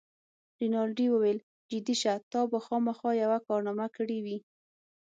[0.59, 1.39] رینالډي وویل:
[1.71, 4.37] جدي شه، تا به خامخا یوه کارنامه کړې وي.